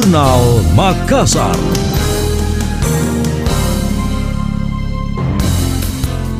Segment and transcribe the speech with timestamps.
[0.00, 1.99] Jurnal Makassar.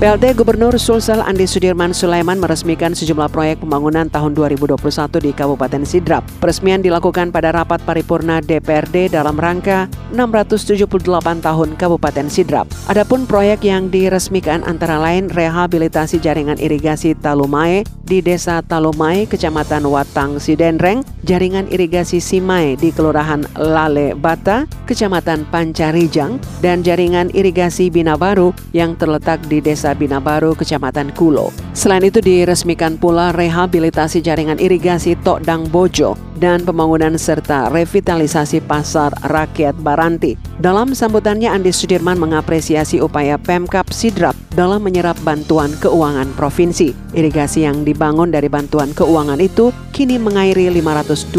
[0.01, 4.81] PLT Gubernur Sulsel Andi Sudirman Sulaiman meresmikan sejumlah proyek pembangunan tahun 2021
[5.21, 6.25] di Kabupaten Sidrap.
[6.41, 12.65] Peresmian dilakukan pada rapat paripurna DPRD dalam rangka 678 tahun Kabupaten Sidrap.
[12.89, 20.41] Adapun proyek yang diresmikan antara lain rehabilitasi jaringan irigasi Talumae di Desa Talumae, Kecamatan Watang
[20.41, 28.97] Sidenreng, jaringan irigasi Simae di Kelurahan Lale Bata, Kecamatan Pancarijang, dan jaringan irigasi Binabaru yang
[28.97, 31.51] terletak di Desa Desa Binabaru, Kecamatan Kulo.
[31.75, 39.75] Selain itu diresmikan pula rehabilitasi jaringan irigasi Tokdang Bojo dan pembangunan serta revitalisasi pasar rakyat
[39.83, 40.39] Baranti.
[40.63, 46.95] Dalam sambutannya Andi Sudirman mengapresiasi upaya Pemkap Sidrap dalam menyerap bantuan keuangan provinsi.
[47.11, 51.35] Irigasi yang dibangun dari bantuan keuangan itu kini mengairi 512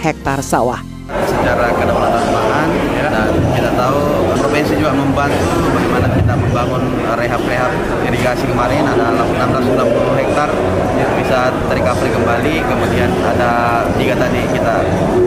[0.00, 0.80] hektar sawah.
[1.28, 2.68] Secara kedaulatan pangan
[3.12, 4.00] dan kita tahu
[4.40, 5.44] provinsi juga membantu
[5.76, 6.82] bagaimana kita membangun
[7.16, 7.72] rehab-rehab
[8.08, 10.48] irigasi kemarin ada 660 hektar
[10.96, 14.74] yang bisa terrecovery kembali kemudian ada tiga tadi kita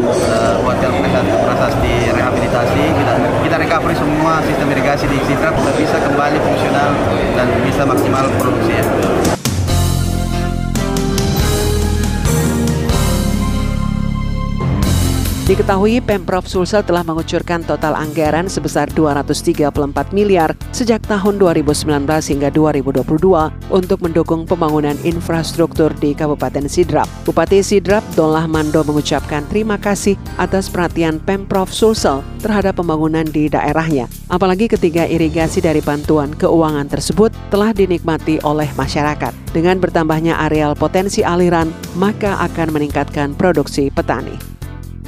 [0.05, 0.92] uh, buatkan
[1.45, 6.89] prasasti rehabilitasi kita kita recovery semua sistem irigasi di Sidrap bisa kembali fungsional
[7.36, 9.34] dan bisa maksimal produksi ya.
[15.45, 19.69] Diketahui Pemprov Sulsel telah mengucurkan total anggaran sebesar 234
[20.09, 23.05] miliar sejak tahun 2019 hingga 2022
[23.69, 27.05] untuk mendukung pembangunan infrastruktur di Kabupaten Sidrap.
[27.29, 34.09] Bupati Sidrap Dolah Mando mengucapkan terima kasih atas perhatian Pemprov Sulsel terhadap pembangunan di daerahnya.
[34.33, 39.53] Apalagi ketiga irigasi dari bantuan keuangan tersebut telah dinikmati oleh masyarakat.
[39.53, 41.69] Dengan bertambahnya areal potensi aliran,
[42.02, 44.55] maka akan meningkatkan produksi petani.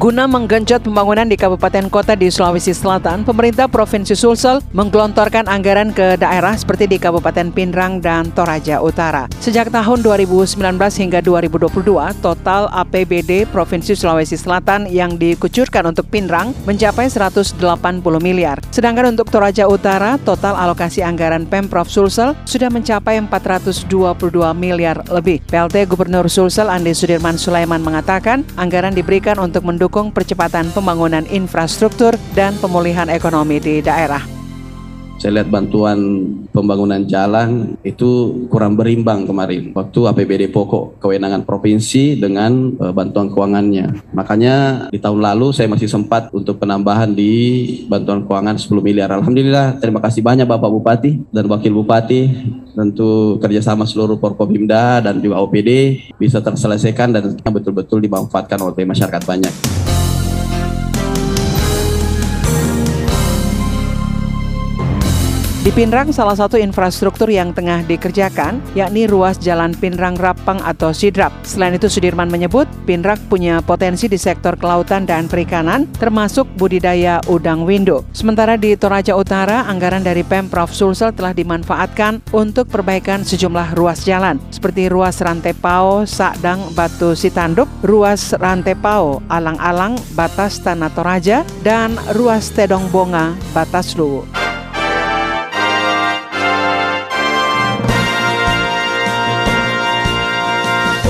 [0.00, 6.16] Guna menggenjot pembangunan di kabupaten kota di Sulawesi Selatan, pemerintah Provinsi Sulsel menggelontorkan anggaran ke
[6.16, 9.28] daerah seperti di Kabupaten Pindrang dan Toraja Utara.
[9.44, 10.56] Sejak tahun 2019
[11.04, 17.60] hingga 2022, total APBD Provinsi Sulawesi Selatan yang dikucurkan untuk Pindrang mencapai 180
[18.24, 18.56] miliar.
[18.72, 23.84] Sedangkan untuk Toraja Utara, total alokasi anggaran Pemprov Sulsel sudah mencapai 422
[24.56, 25.44] miliar lebih.
[25.44, 32.14] PLT Gubernur Sulsel Andi Sudirman Sulaiman mengatakan, anggaran diberikan untuk mendukung mendukung percepatan pembangunan infrastruktur
[32.30, 34.22] dan pemulihan ekonomi di daerah.
[35.20, 36.00] Saya lihat bantuan
[36.48, 39.68] pembangunan jalan itu kurang berimbang kemarin.
[39.76, 44.00] Waktu APBD pokok kewenangan provinsi dengan uh, bantuan keuangannya.
[44.16, 47.32] Makanya di tahun lalu saya masih sempat untuk penambahan di
[47.84, 49.12] bantuan keuangan 10 miliar.
[49.12, 52.20] Alhamdulillah terima kasih banyak Bapak Bupati dan Wakil Bupati.
[52.72, 59.79] Tentu kerjasama seluruh Porkopimda dan juga OPD bisa terselesaikan dan betul-betul dimanfaatkan oleh masyarakat banyak.
[65.60, 71.36] Di Pinrang, salah satu infrastruktur yang tengah dikerjakan yakni ruas Jalan Pinrang Rapang atau Sidrap.
[71.44, 77.68] Selain itu, Sudirman menyebut Pinrang punya potensi di sektor kelautan dan perikanan, termasuk budidaya udang
[77.68, 78.08] window.
[78.16, 84.40] Sementara di Toraja Utara, anggaran dari Pemprov Sulsel telah dimanfaatkan untuk perbaikan sejumlah ruas jalan,
[84.48, 92.00] seperti ruas Rantai Pao, Sakdang, Batu Sitanduk, ruas Rantai Pao, Alang-Alang, Batas Tanah Toraja, dan
[92.16, 94.39] ruas Tedong Bonga, Batas Luwu.